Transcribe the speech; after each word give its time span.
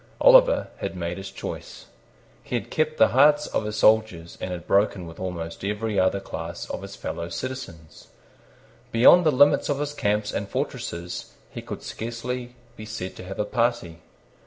Oliver 0.19 0.69
had 0.77 0.95
made 0.95 1.19
his 1.19 1.29
choice. 1.29 1.85
He 2.43 2.55
had 2.55 2.71
kept 2.71 2.97
the 2.97 3.09
hearts 3.09 3.45
of 3.45 3.65
his 3.65 3.75
soldiers, 3.77 4.35
and 4.41 4.49
had 4.49 4.65
broken 4.65 5.05
with 5.05 5.19
almost 5.19 5.63
every 5.63 5.99
other 5.99 6.19
class 6.19 6.67
of 6.71 6.81
his 6.81 6.95
fellow 6.95 7.29
citizens. 7.29 8.07
Beyond 8.91 9.27
the 9.27 9.31
limits 9.31 9.69
of 9.69 9.77
his 9.77 9.93
camps 9.93 10.31
and 10.31 10.49
fortresses 10.49 11.33
he 11.51 11.61
could 11.61 11.83
scarcely 11.83 12.55
be 12.75 12.85
said 12.87 13.15
to 13.17 13.23
have 13.25 13.37
a 13.37 13.45
party. 13.45 13.99